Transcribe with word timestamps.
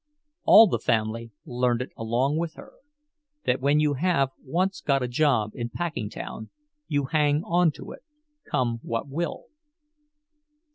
All 0.45 0.65
the 0.65 0.79
family 0.79 1.29
learned 1.45 1.83
it 1.83 1.91
along 1.95 2.37
with 2.39 2.55
her—that 2.55 3.61
when 3.61 3.79
you 3.79 3.93
have 3.93 4.31
once 4.43 4.81
got 4.81 5.03
a 5.03 5.07
job 5.07 5.51
in 5.53 5.69
Packingtown, 5.69 6.49
you 6.87 7.05
hang 7.05 7.43
on 7.43 7.69
to 7.73 7.91
it, 7.91 8.01
come 8.49 8.79
what 8.81 9.07
will. 9.07 9.45